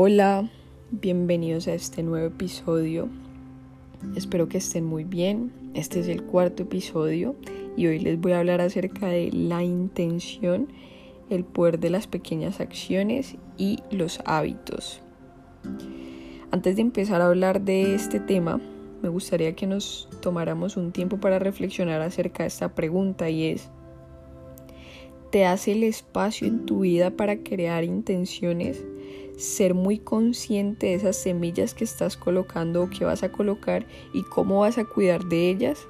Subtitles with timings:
[0.00, 0.48] Hola,
[0.92, 3.08] bienvenidos a este nuevo episodio.
[4.14, 5.50] Espero que estén muy bien.
[5.74, 7.34] Este es el cuarto episodio
[7.76, 10.68] y hoy les voy a hablar acerca de la intención,
[11.30, 15.02] el poder de las pequeñas acciones y los hábitos.
[16.52, 18.60] Antes de empezar a hablar de este tema,
[19.02, 23.68] me gustaría que nos tomáramos un tiempo para reflexionar acerca de esta pregunta y es,
[25.32, 28.84] ¿te hace el espacio en tu vida para crear intenciones?
[29.38, 34.22] Ser muy consciente de esas semillas que estás colocando o que vas a colocar y
[34.24, 35.86] cómo vas a cuidar de ellas?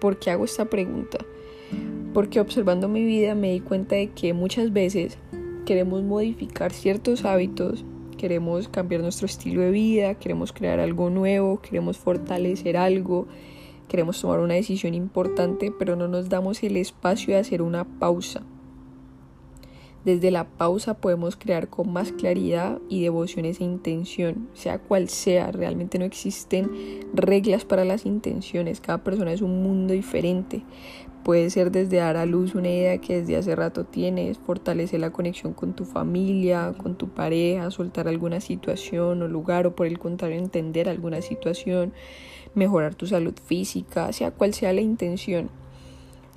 [0.00, 1.18] ¿Por qué hago esta pregunta?
[2.14, 5.18] Porque observando mi vida me di cuenta de que muchas veces
[5.66, 7.84] queremos modificar ciertos hábitos,
[8.16, 13.26] queremos cambiar nuestro estilo de vida, queremos crear algo nuevo, queremos fortalecer algo,
[13.88, 18.44] queremos tomar una decisión importante, pero no nos damos el espacio de hacer una pausa
[20.04, 25.50] desde la pausa podemos crear con más claridad y devoción esa intención, sea cual sea.
[25.50, 26.70] Realmente no existen
[27.12, 28.80] reglas para las intenciones.
[28.80, 30.62] Cada persona es un mundo diferente.
[31.24, 35.10] Puede ser desde dar a luz una idea que desde hace rato tienes, fortalecer la
[35.10, 39.98] conexión con tu familia, con tu pareja, soltar alguna situación o lugar o por el
[39.98, 41.92] contrario entender alguna situación,
[42.54, 45.50] mejorar tu salud física, sea cual sea la intención.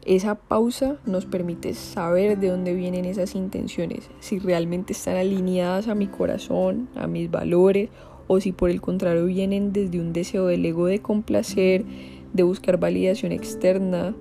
[0.05, 5.93] Esa pausa nos permite saber de dónde vienen esas intenciones, si realmente están alineadas a
[5.93, 7.89] mi corazón, a mis valores,
[8.25, 11.85] o si por el contrario vienen desde un deseo del ego de complacer,
[12.33, 14.15] de buscar validación externa,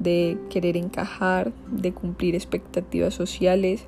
[0.00, 3.84] de querer encajar, de cumplir expectativas sociales.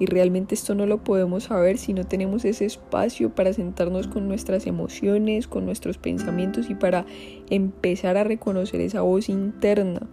[0.00, 4.26] Y realmente esto no lo podemos saber si no tenemos ese espacio para sentarnos con
[4.26, 7.04] nuestras emociones, con nuestros pensamientos y para
[7.50, 10.08] empezar a reconocer esa voz interna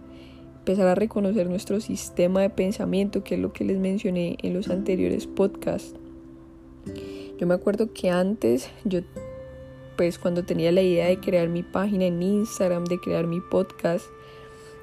[0.68, 4.68] empezar a reconocer nuestro sistema de pensamiento, que es lo que les mencioné en los
[4.68, 5.94] anteriores podcasts.
[7.38, 9.00] Yo me acuerdo que antes, yo,
[9.96, 14.04] pues cuando tenía la idea de crear mi página en Instagram, de crear mi podcast,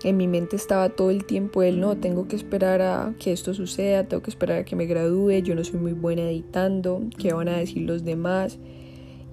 [0.04, 3.54] en mi mente estaba todo el tiempo el no, tengo que esperar a que esto
[3.54, 7.32] suceda, tengo que esperar a que me gradúe, yo no soy muy buena editando, qué
[7.32, 8.58] van a decir los demás.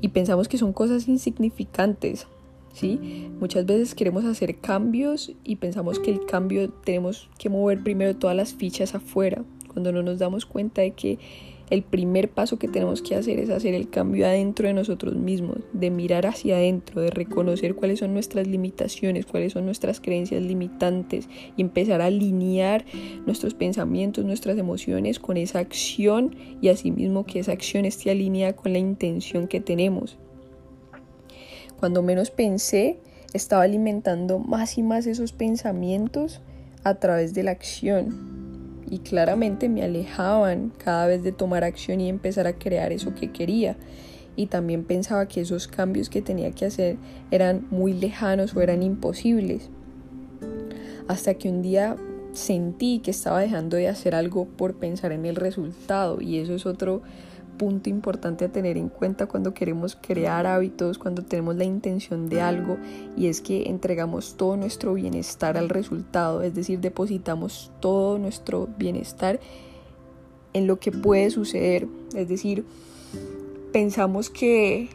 [0.02, 2.26] Y pensamos que son cosas insignificantes,
[2.72, 3.28] ¿sí?
[3.40, 8.36] Muchas veces queremos hacer cambios y pensamos que el cambio tenemos que mover primero todas
[8.36, 11.18] las fichas afuera, cuando no nos damos cuenta de que
[11.72, 15.56] el primer paso que tenemos que hacer es hacer el cambio adentro de nosotros mismos,
[15.72, 21.30] de mirar hacia adentro, de reconocer cuáles son nuestras limitaciones, cuáles son nuestras creencias limitantes
[21.56, 22.84] y empezar a alinear
[23.24, 28.74] nuestros pensamientos, nuestras emociones con esa acción y asimismo que esa acción esté alineada con
[28.74, 30.18] la intención que tenemos.
[31.82, 33.00] Cuando menos pensé,
[33.32, 36.40] estaba alimentando más y más esos pensamientos
[36.84, 38.84] a través de la acción.
[38.88, 43.32] Y claramente me alejaban cada vez de tomar acción y empezar a crear eso que
[43.32, 43.76] quería.
[44.36, 46.98] Y también pensaba que esos cambios que tenía que hacer
[47.32, 49.68] eran muy lejanos o eran imposibles.
[51.08, 51.96] Hasta que un día
[52.30, 56.20] sentí que estaba dejando de hacer algo por pensar en el resultado.
[56.20, 57.02] Y eso es otro
[57.62, 62.40] punto importante a tener en cuenta cuando queremos crear hábitos, cuando tenemos la intención de
[62.40, 62.76] algo
[63.16, 69.38] y es que entregamos todo nuestro bienestar al resultado, es decir, depositamos todo nuestro bienestar
[70.54, 71.86] en lo que puede suceder,
[72.16, 72.64] es decir,
[73.72, 74.88] pensamos que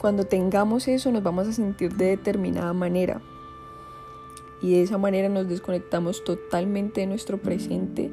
[0.00, 3.20] cuando tengamos eso nos vamos a sentir de determinada manera
[4.62, 8.10] y de esa manera nos desconectamos totalmente de nuestro presente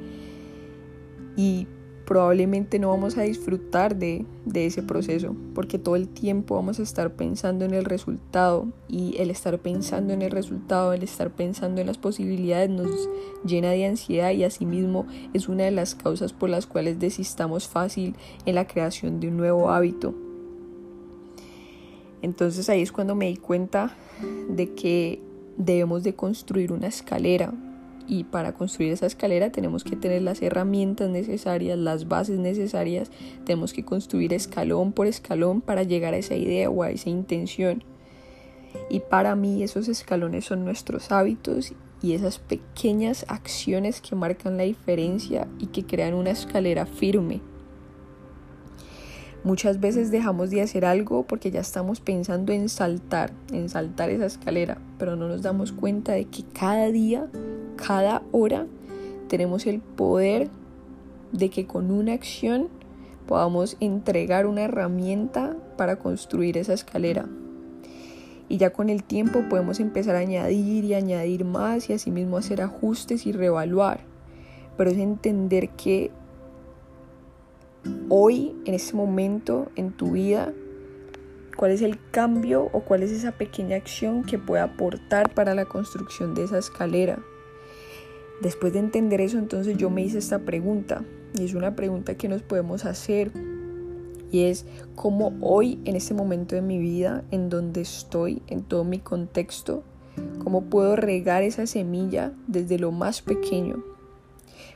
[1.38, 1.66] y
[2.12, 7.14] probablemente no vamos a disfrutar de, ese proceso, porque todo el tiempo vamos a estar
[7.14, 11.88] pensando en el resultado y el estar pensando en el resultado, el estar pensando en
[11.88, 13.08] las posibilidades nos
[13.46, 18.14] llena de ansiedad y asimismo es una de las causas por las cuales desistamos fácil
[18.46, 20.14] en la creación de un nuevo hábito.
[22.22, 23.96] Entonces ahí es cuando me di cuenta
[24.50, 25.22] de que
[25.56, 27.54] debemos de construir una escalera,
[28.08, 33.12] y para construir esa escalera tenemos que tener las herramientas necesarias, las bases necesarias,
[33.46, 37.84] tenemos que construir escalón por escalón para llegar a esa idea o a esa intención.
[38.90, 44.64] Y para mí esos escalones son nuestros hábitos y esas pequeñas acciones que marcan la
[44.64, 47.42] diferencia y que crean una escalera firme.
[49.44, 54.28] Muchas veces dejamos de hacer algo porque ya estamos pensando en saltar, en saltar esa
[54.28, 57.28] escalera, pero no nos damos cuenta de que cada día
[57.76, 58.68] cada hora
[59.28, 60.50] tenemos el poder
[61.32, 62.68] de que con una acción
[63.26, 67.26] podamos entregar una herramienta para construir esa escalera.
[68.50, 72.62] Y ya con el tiempo podemos empezar a añadir y añadir más y asimismo hacer
[72.62, 74.02] ajustes y reevaluar.
[74.78, 76.12] Pero es entender que
[78.10, 80.54] hoy, en este momento, en tu vida,
[81.56, 85.66] cuál es el cambio o cuál es esa pequeña acción que puede aportar para la
[85.66, 87.20] construcción de esa escalera.
[88.42, 91.04] Después de entender eso, entonces yo me hice esta pregunta,
[91.38, 93.32] y es una pregunta que nos podemos hacer,
[94.32, 98.84] y es cómo hoy, en este momento de mi vida, en donde estoy, en todo
[98.84, 99.84] mi contexto,
[100.40, 103.91] cómo puedo regar esa semilla desde lo más pequeño.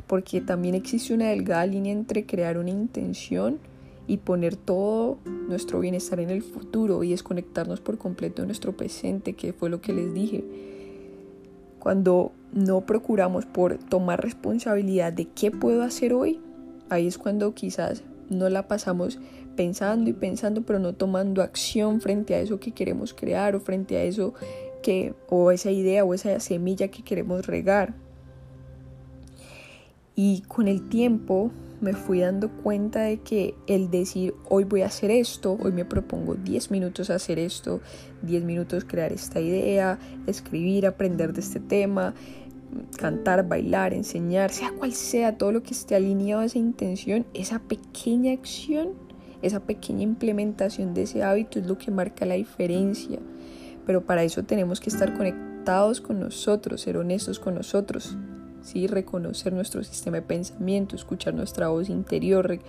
[0.08, 3.60] Porque también existe una delgada línea entre crear una intención
[4.08, 5.18] y poner todo
[5.48, 9.82] nuestro bienestar en el futuro y desconectarnos por completo de nuestro presente, que fue lo
[9.82, 10.44] que les dije.
[11.80, 16.40] Cuando no procuramos por tomar responsabilidad de qué puedo hacer hoy,
[16.90, 19.20] ahí es cuando quizás no la pasamos
[19.56, 23.98] pensando y pensando, pero no tomando acción frente a eso que queremos crear o frente
[23.98, 24.34] a eso
[24.84, 27.96] que, o esa idea o esa semilla que queremos regar.
[30.16, 31.52] Y con el tiempo
[31.82, 35.84] me fui dando cuenta de que el decir hoy voy a hacer esto, hoy me
[35.84, 37.82] propongo 10 minutos hacer esto,
[38.22, 42.14] 10 minutos crear esta idea, escribir, aprender de este tema,
[42.98, 47.60] cantar, bailar, enseñar, sea cual sea, todo lo que esté alineado a esa intención, esa
[47.60, 48.94] pequeña acción,
[49.42, 53.20] esa pequeña implementación de ese hábito es lo que marca la diferencia.
[53.86, 58.18] Pero para eso tenemos que estar conectados con nosotros, ser honestos con nosotros,
[58.66, 58.88] ¿sí?
[58.88, 62.60] reconocer nuestro sistema de pensamiento, escuchar nuestra voz interior,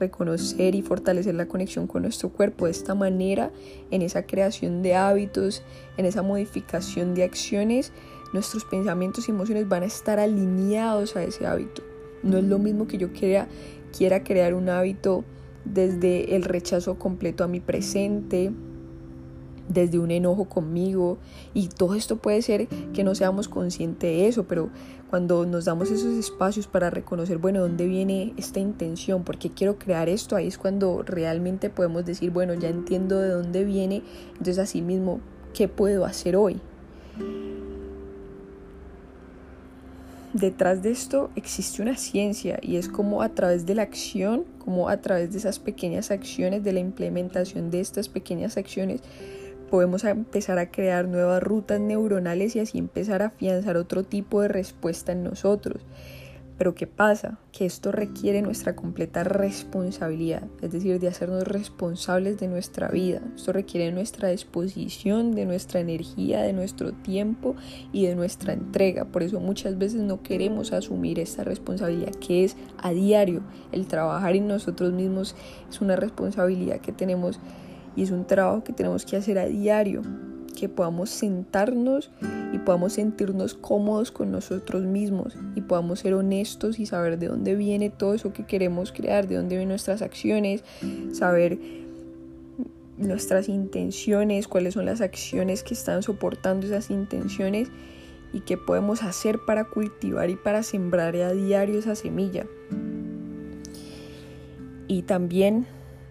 [0.00, 2.64] reconocer y fortalecer la conexión con nuestro cuerpo.
[2.64, 3.50] De esta manera,
[3.90, 5.62] en esa creación de hábitos,
[5.96, 7.92] en esa modificación de acciones,
[8.32, 11.82] nuestros pensamientos y emociones van a estar alineados a ese hábito.
[12.22, 13.46] No es lo mismo que yo quiera,
[13.96, 15.24] quiera crear un hábito
[15.64, 18.52] desde el rechazo completo a mi presente,
[19.68, 21.18] desde un enojo conmigo
[21.54, 24.70] y todo esto puede ser que no seamos conscientes de eso, pero
[25.10, 29.24] cuando nos damos esos espacios para reconocer, bueno, ¿dónde viene esta intención?
[29.24, 30.36] ¿Por qué quiero crear esto?
[30.36, 35.20] Ahí es cuando realmente podemos decir, bueno, ya entiendo de dónde viene, entonces así mismo,
[35.54, 36.60] ¿qué puedo hacer hoy?
[40.32, 44.88] detrás de esto existe una ciencia y es como a través de la acción, como
[44.88, 49.02] a través de esas pequeñas acciones, de la implementación de estas pequeñas acciones,
[49.72, 54.48] podemos empezar a crear nuevas rutas neuronales y así empezar a afianzar otro tipo de
[54.48, 55.80] respuesta en nosotros.
[56.58, 57.38] Pero ¿qué pasa?
[57.52, 63.22] Que esto requiere nuestra completa responsabilidad, es decir, de hacernos responsables de nuestra vida.
[63.34, 67.56] Esto requiere nuestra disposición, de nuestra energía, de nuestro tiempo
[67.94, 69.06] y de nuestra entrega.
[69.06, 73.40] Por eso muchas veces no queremos asumir esta responsabilidad que es a diario.
[73.72, 75.34] El trabajar en nosotros mismos
[75.70, 77.40] es una responsabilidad que tenemos
[77.96, 80.02] y es un trabajo que tenemos que hacer a diario
[80.62, 82.10] que podamos sentarnos
[82.52, 87.56] y podamos sentirnos cómodos con nosotros mismos y podamos ser honestos y saber de dónde
[87.56, 90.62] viene todo eso que queremos crear, de dónde vienen nuestras acciones,
[91.12, 91.58] saber
[92.96, 97.68] nuestras intenciones, cuáles son las acciones que están soportando esas intenciones
[98.32, 102.46] y qué podemos hacer para cultivar y para sembrar a diario esa semilla.
[104.86, 105.66] Y también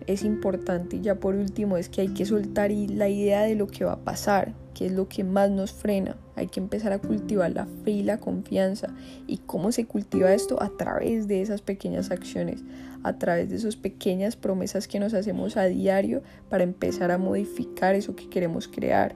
[0.07, 3.68] es importante y ya por último es que hay que soltar la idea de lo
[3.68, 6.18] que va a pasar, que es lo que más nos frena.
[6.36, 8.94] Hay que empezar a cultivar la fe y la confianza.
[9.27, 10.62] ¿Y cómo se cultiva esto?
[10.62, 12.63] A través de esas pequeñas acciones,
[13.03, 17.96] a través de esas pequeñas promesas que nos hacemos a diario para empezar a modificar
[17.96, 19.15] eso que queremos crear.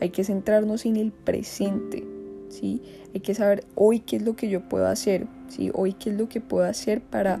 [0.00, 2.04] Hay que centrarnos en el presente,
[2.48, 2.82] ¿sí?
[3.14, 5.70] Hay que saber hoy qué es lo que yo puedo hacer, ¿sí?
[5.72, 7.40] Hoy qué es lo que puedo hacer para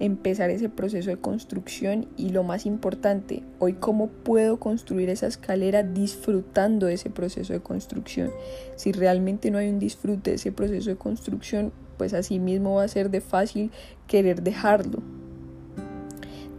[0.00, 5.82] empezar ese proceso de construcción y lo más importante, hoy cómo puedo construir esa escalera
[5.82, 8.30] disfrutando ese proceso de construcción.
[8.76, 12.84] Si realmente no hay un disfrute de ese proceso de construcción, pues así mismo va
[12.84, 13.70] a ser de fácil
[14.06, 15.00] querer dejarlo.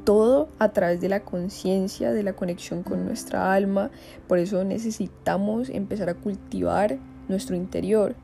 [0.05, 3.89] Todo a través de la conciencia, de la conexión con nuestra alma.
[4.27, 8.15] Por eso necesitamos empezar a cultivar nuestro interior.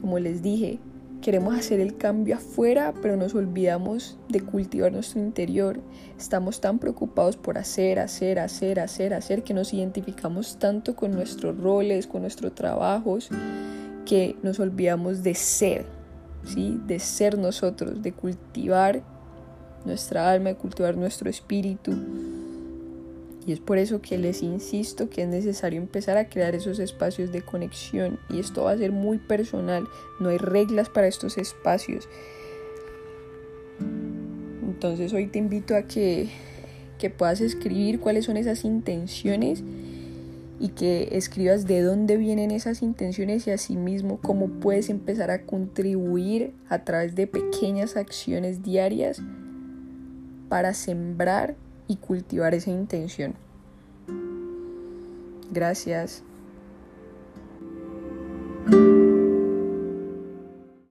[0.00, 0.78] Como les dije,
[1.22, 5.80] Queremos hacer el cambio afuera, pero nos olvidamos de cultivar nuestro interior.
[6.16, 11.58] Estamos tan preocupados por hacer, hacer, hacer, hacer, hacer, que nos identificamos tanto con nuestros
[11.58, 13.30] roles, con nuestros trabajos,
[14.06, 15.86] que nos olvidamos de ser,
[16.44, 16.80] ¿sí?
[16.86, 19.02] De ser nosotros, de cultivar
[19.84, 21.92] nuestra alma, de cultivar nuestro espíritu.
[23.48, 27.32] Y es por eso que les insisto que es necesario empezar a crear esos espacios
[27.32, 28.18] de conexión.
[28.28, 29.88] Y esto va a ser muy personal.
[30.20, 32.10] No hay reglas para estos espacios.
[34.62, 36.28] Entonces hoy te invito a que,
[36.98, 39.64] que puedas escribir cuáles son esas intenciones
[40.60, 46.52] y que escribas de dónde vienen esas intenciones y asimismo cómo puedes empezar a contribuir
[46.68, 49.22] a través de pequeñas acciones diarias
[50.50, 51.56] para sembrar
[51.88, 53.34] y cultivar esa intención.
[55.50, 56.22] Gracias.